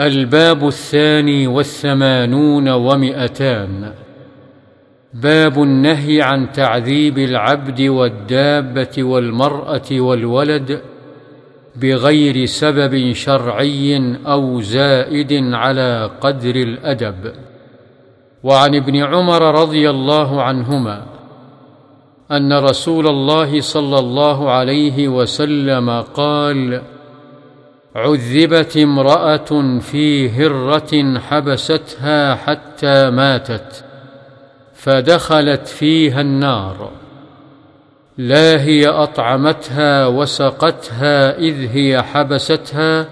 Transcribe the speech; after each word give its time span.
الباب 0.00 0.66
الثاني 0.66 1.46
والثمانون 1.46 2.68
ومئتان. 2.68 3.92
باب 5.14 5.62
النهي 5.62 6.22
عن 6.22 6.52
تعذيب 6.52 7.18
العبد 7.18 7.80
والدابة 7.82 8.94
والمرأة 8.98 9.88
والولد 9.92 10.80
بغير 11.76 12.44
سبب 12.44 13.12
شرعي 13.12 14.16
أو 14.26 14.60
زائد 14.60 15.32
على 15.54 16.10
قدر 16.20 16.56
الأدب. 16.56 17.32
وعن 18.42 18.74
ابن 18.74 18.96
عمر 18.96 19.62
رضي 19.62 19.90
الله 19.90 20.42
عنهما 20.42 21.06
أن 22.32 22.52
رسول 22.52 23.06
الله 23.06 23.60
صلى 23.60 23.98
الله 23.98 24.50
عليه 24.50 25.08
وسلم 25.08 25.90
قال 26.00 26.82
عذبت 27.94 28.76
امرأة 28.76 29.78
في 29.80 30.30
هرة 30.30 31.18
حبستها 31.18 32.34
حتى 32.34 33.10
ماتت 33.10 33.84
فدخلت 34.74 35.68
فيها 35.68 36.20
النار. 36.20 36.90
لا 38.18 38.60
هي 38.62 38.86
أطعمتها 38.88 40.06
وسقتها 40.06 41.38
إذ 41.38 41.68
هي 41.72 42.02
حبستها 42.02 43.06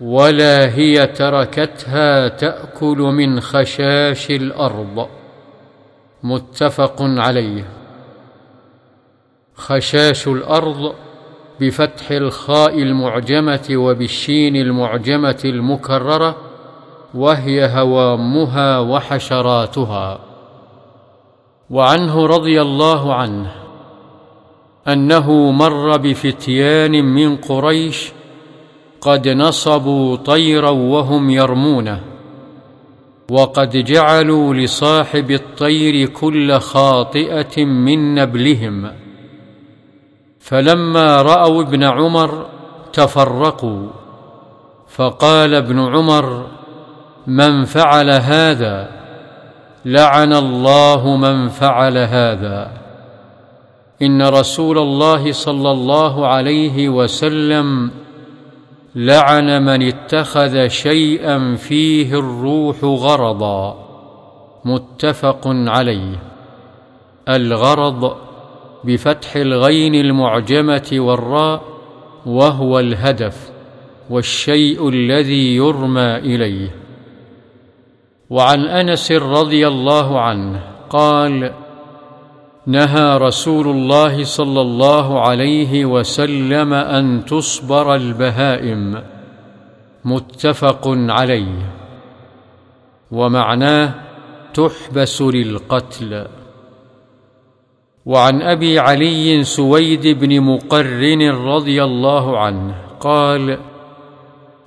ولا 0.00 0.74
هي 0.74 1.06
تركتها 1.06 2.28
تأكل 2.28 2.98
من 2.98 3.40
خشاش 3.40 4.30
الأرض. 4.30 5.08
متفق 6.22 6.96
عليه. 7.00 7.64
خشاش 9.54 10.28
الأرض 10.28 10.94
بفتح 11.60 12.10
الخاء 12.10 12.82
المعجمة 12.82 13.68
وبالشين 13.72 14.56
المعجمة 14.56 15.40
المكررة 15.44 16.36
وهي 17.14 17.66
هوامها 17.66 18.78
وحشراتها. 18.78 20.18
وعنه 21.70 22.26
رضي 22.26 22.62
الله 22.62 23.14
عنه 23.14 23.50
أنه 24.88 25.50
مر 25.50 25.96
بفتيان 25.96 27.04
من 27.04 27.36
قريش 27.36 28.12
قد 29.00 29.28
نصبوا 29.28 30.16
طيرا 30.16 30.70
وهم 30.70 31.30
يرمونه 31.30 32.00
وقد 33.30 33.84
جعلوا 33.84 34.54
لصاحب 34.54 35.30
الطير 35.30 36.08
كل 36.08 36.58
خاطئة 36.58 37.64
من 37.64 38.14
نبلهم. 38.14 39.07
فلما 40.48 41.22
رأوا 41.22 41.62
ابن 41.62 41.84
عمر 41.84 42.46
تفرقوا 42.92 43.88
فقال 44.88 45.54
ابن 45.54 45.78
عمر 45.78 46.46
من 47.26 47.64
فعل 47.64 48.10
هذا؟ 48.10 48.88
لعن 49.84 50.32
الله 50.32 51.16
من 51.16 51.48
فعل 51.48 51.98
هذا. 51.98 52.70
إن 54.02 54.22
رسول 54.22 54.78
الله 54.78 55.32
صلى 55.32 55.70
الله 55.70 56.26
عليه 56.26 56.88
وسلم 56.88 57.90
لعن 58.94 59.64
من 59.64 59.82
اتخذ 59.82 60.68
شيئا 60.68 61.56
فيه 61.56 62.18
الروح 62.18 62.84
غرضا 62.84 63.76
متفق 64.64 65.40
عليه. 65.46 66.22
الغرض 67.28 68.27
بفتح 68.84 69.36
الغين 69.36 69.94
المعجمة 69.94 70.88
والراء 70.92 71.62
وهو 72.26 72.78
الهدف 72.78 73.50
والشيء 74.10 74.88
الذي 74.88 75.56
يرمى 75.56 76.16
إليه. 76.16 76.74
وعن 78.30 78.64
أنس 78.64 79.12
رضي 79.12 79.68
الله 79.68 80.20
عنه 80.20 80.60
قال 80.90 81.52
نهى 82.66 83.18
رسول 83.18 83.68
الله 83.68 84.24
صلى 84.24 84.60
الله 84.60 85.20
عليه 85.20 85.84
وسلم 85.84 86.74
أن 86.74 87.24
تصبر 87.24 87.94
البهائم. 87.94 89.02
متفق 90.04 90.82
عليه. 90.88 91.72
ومعناه 93.10 93.94
تحبس 94.54 95.22
للقتل. 95.22 96.26
وعن 98.08 98.42
أبي 98.42 98.78
علي 98.78 99.44
سويد 99.44 100.06
بن 100.06 100.40
مقرن 100.40 101.30
رضي 101.30 101.84
الله 101.84 102.38
عنه 102.38 102.74
قال 103.00 103.58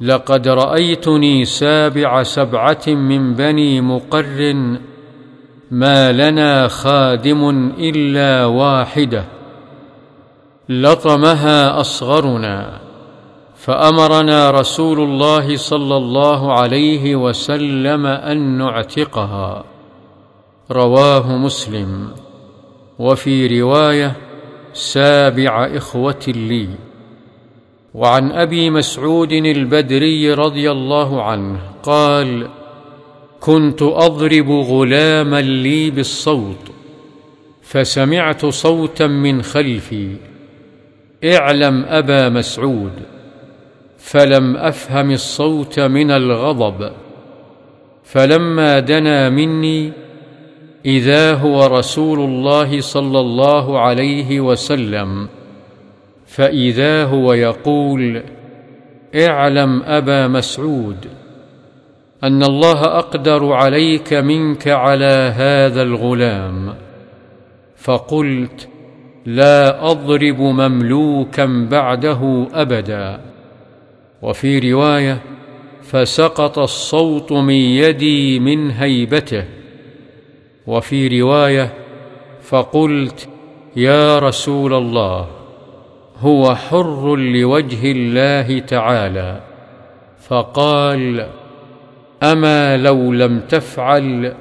لقد 0.00 0.48
رأيتني 0.48 1.44
سابع 1.44 2.22
سبعة 2.22 2.82
من 2.86 3.34
بني 3.34 3.80
مقرن 3.80 4.80
ما 5.70 6.12
لنا 6.12 6.68
خادم 6.68 7.72
إلا 7.78 8.44
واحدة 8.44 9.24
لطمها 10.68 11.80
أصغرنا 11.80 12.80
فأمرنا 13.56 14.50
رسول 14.50 15.00
الله 15.00 15.56
صلى 15.56 15.96
الله 15.96 16.52
عليه 16.52 17.16
وسلم 17.16 18.06
أن 18.06 18.58
نعتقها. 18.58 19.64
رواه 20.70 21.36
مسلم. 21.36 22.10
وفي 22.98 23.60
رواية 23.60 24.16
سابع 24.72 25.66
إخوة 25.76 26.24
لي. 26.26 26.68
وعن 27.94 28.32
أبي 28.32 28.70
مسعود 28.70 29.32
البدري 29.32 30.32
رضي 30.32 30.70
الله 30.70 31.22
عنه 31.22 31.60
قال 31.82 32.48
كنت 33.40 33.82
أضرب 33.82 34.50
غلاما 34.50 35.40
لي 35.40 35.90
بالصوت 35.90 36.70
فسمعت 37.62 38.46
صوتا 38.46 39.06
من 39.06 39.42
خلفي. 39.42 40.16
اعلم 41.24 41.84
أبا 41.84 42.28
مسعود 42.28 42.92
فلم 43.98 44.56
أفهم 44.56 45.10
الصوت 45.10 45.80
من 45.80 46.10
الغضب. 46.10 46.92
فلما 48.04 48.78
دنا 48.78 49.30
مني 49.30 49.92
إذا 50.86 51.34
هو 51.34 51.66
رسول 51.66 52.20
الله 52.20 52.80
صلى 52.80 53.20
الله 53.20 53.80
عليه 53.80 54.40
وسلم 54.40 55.28
فإذا 56.26 57.04
هو 57.04 57.32
يقول 57.32 58.22
اعلم 59.14 59.82
أبا 59.82 60.28
مسعود 60.28 61.06
أن 62.24 62.42
الله 62.42 62.84
أقدر 62.84 63.52
عليك 63.52 64.12
منك 64.12 64.68
على 64.68 65.32
هذا 65.36 65.82
الغلام. 65.82 66.74
فقلت 67.76 68.68
لا 69.26 69.90
أضرب 69.90 70.40
مملوكا 70.40 71.66
بعده 71.70 72.46
أبدا. 72.54 73.20
وفي 74.22 74.72
رواية 74.72 75.22
فسقط 75.82 76.58
الصوت 76.58 77.32
من 77.32 77.54
يدي 77.54 78.38
من 78.38 78.70
هيبته. 78.70 79.44
وفي 80.66 81.20
رواية 81.20 81.72
فقلت 82.42 83.28
يا 83.76 84.18
رسول 84.18 84.74
الله 84.74 85.26
هو 86.20 86.54
حر 86.54 87.16
لوجه 87.16 87.92
الله 87.92 88.58
تعالى 88.58 89.40
فقال 90.28 91.26
أما 92.22 92.76
لو 92.76 93.12
لم 93.12 93.40
تفعل 93.40 94.34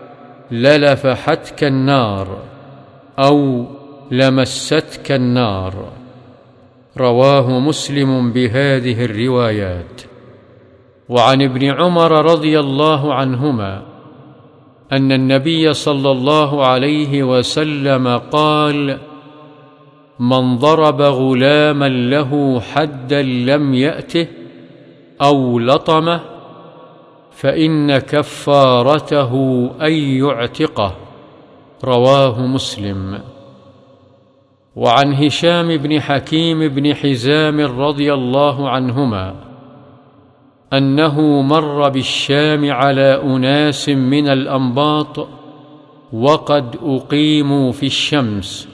للفحتك 0.51 1.63
النار 1.63 2.37
أو 3.19 3.65
لمستك 4.11 5.11
النار. 5.11 5.73
رواه 6.97 7.59
مسلم 7.59 8.31
بهذه 8.31 9.05
الروايات. 9.05 10.01
وعن 11.09 11.41
ابن 11.41 11.63
عمر 11.63 12.11
رضي 12.31 12.59
الله 12.59 13.13
عنهما 13.13 13.94
أن 14.91 15.11
النبي 15.11 15.73
صلى 15.73 16.11
الله 16.11 16.65
عليه 16.65 17.23
وسلم 17.23 18.17
قال 18.17 18.97
من 20.19 20.57
ضرب 20.57 21.01
غلاما 21.01 21.89
له 21.89 22.59
حدا 22.59 23.21
لم 23.21 23.73
يأته 23.73 24.27
أو 25.21 25.59
لطمه 25.59 26.21
فإن 27.31 27.97
كفارته 27.97 29.33
أن 29.81 29.93
يعتقه. 29.93 30.95
رواه 31.83 32.41
مسلم. 32.47 33.19
وعن 34.75 35.13
هشام 35.13 35.77
بن 35.77 36.01
حكيم 36.01 36.67
بن 36.67 36.95
حزام 36.95 37.61
رضي 37.61 38.13
الله 38.13 38.69
عنهما 38.69 39.44
أنه 40.73 41.41
مر 41.41 41.89
بالشام 41.89 42.71
على 42.71 43.21
أناس 43.23 43.89
من 43.89 44.27
الأنباط 44.27 45.27
وقد 46.13 46.75
أقيموا 46.83 47.71
في 47.71 47.85
الشمس 47.85 48.67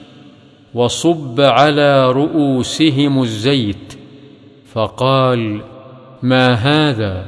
وصب 0.74 1.40
على 1.40 2.12
رؤوسهم 2.12 3.22
الزيت 3.22 3.98
فقال 4.72 5.60
ما 6.22 6.52
هذا؟ 6.54 7.26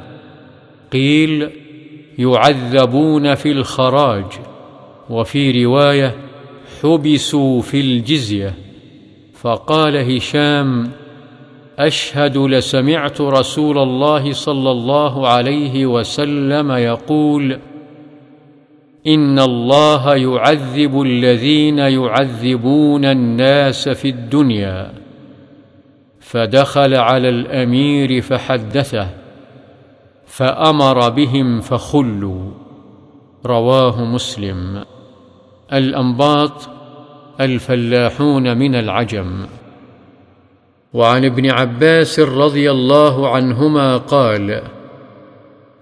قيل 0.92 1.50
يعذبون 2.18 3.34
في 3.34 3.52
الخراج. 3.52 4.24
وفي 5.10 5.64
رواية 5.64 6.14
حبسوا 6.82 7.62
في 7.62 7.80
الجزية. 7.80 8.54
فقال 9.34 10.16
هشام 10.16 10.90
أشهد 11.78 12.36
لسمعت 12.38 13.20
رسول 13.20 13.78
الله 13.78 14.32
صلى 14.32 14.70
الله 14.70 15.28
عليه 15.28 15.86
وسلم 15.86 16.72
يقول 16.72 17.58
إن 19.06 19.38
الله 19.38 20.16
يعذب 20.16 21.02
الذين 21.02 21.78
يعذبون 21.78 23.04
الناس 23.04 23.88
في 23.88 24.08
الدنيا 24.08 24.92
فدخل 26.20 26.94
على 26.94 27.28
الأمير 27.28 28.20
فحدثه 28.20 29.08
فأمر 30.26 31.08
بهم 31.08 31.60
فخلوا 31.60 32.50
رواه 33.46 34.04
مسلم. 34.04 34.84
الأنباط 35.72 36.68
الفلاحون 37.40 38.56
من 38.56 38.74
العجم. 38.74 39.46
وعن 40.94 41.24
ابن 41.24 41.50
عباس 41.50 42.20
رضي 42.20 42.70
الله 42.70 43.28
عنهما 43.28 43.96
قال 43.96 44.62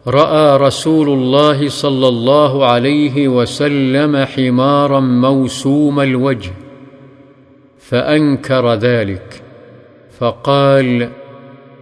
رأى 0.07 0.57
رسول 0.57 1.09
الله 1.09 1.69
صلى 1.69 2.09
الله 2.09 2.67
عليه 2.67 3.29
وسلم 3.29 4.17
حمارا 4.17 5.01
موسوم 5.01 6.01
الوجه 6.01 6.53
فأنكر 7.79 8.75
ذلك 8.75 9.43
فقال 10.19 11.09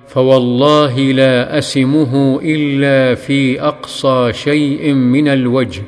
فوالله 0.09 0.99
لا 1.00 1.59
أسمه 1.59 2.41
إلا 2.43 3.15
في 3.15 3.62
أقصى 3.62 4.33
شيء 4.33 4.93
من 4.93 5.29
الوجه 5.29 5.83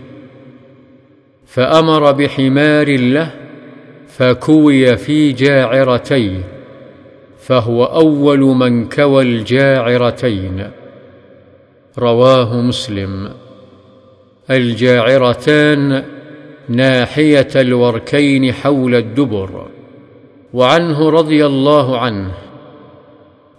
فأمر 1.46 2.12
بحمار 2.12 2.98
له 2.98 3.30
فكوي 4.08 4.96
في 4.96 5.32
جاعرتيه. 5.32 6.61
فهو 7.42 7.84
أول 7.84 8.40
من 8.40 8.88
كوى 8.88 9.22
الجاعرتين. 9.22 10.70
رواه 11.98 12.60
مسلم. 12.60 13.30
الجاعرتان 14.50 16.04
ناحية 16.68 17.48
الوركين 17.56 18.52
حول 18.52 18.94
الدبر 18.94 19.66
وعنه 20.54 21.10
رضي 21.10 21.46
الله 21.46 21.98
عنه 21.98 22.30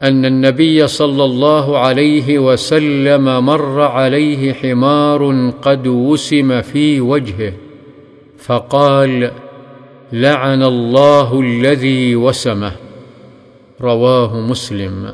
أن 0.03 0.25
النبي 0.25 0.87
صلى 0.87 1.23
الله 1.23 1.77
عليه 1.77 2.39
وسلم 2.39 3.45
مر 3.45 3.81
عليه 3.81 4.53
حمار 4.53 5.51
قد 5.61 5.87
وسم 5.87 6.61
في 6.61 7.01
وجهه 7.01 7.53
فقال 8.37 9.31
لعن 10.13 10.63
الله 10.63 11.39
الذي 11.39 12.15
وسمه. 12.15 12.71
رواه 13.83 14.39
مسلم. 14.39 15.13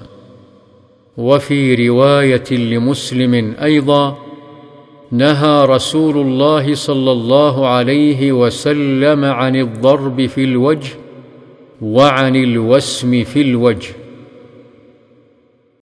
وفي 1.18 1.88
رواية 1.88 2.52
لمسلم 2.52 3.56
أيضا 3.64 4.18
نهى 5.12 5.66
رسول 5.66 6.18
الله 6.18 6.76
صلى 6.76 7.12
الله 7.12 7.68
عليه 7.68 8.32
وسلم 8.32 9.26
عن 9.26 9.56
الضرب 9.56 10.26
في 10.26 10.44
الوجه 10.44 10.90
وعن 11.82 12.36
الوسم 12.36 13.24
في 13.24 13.42
الوجه. 13.42 13.99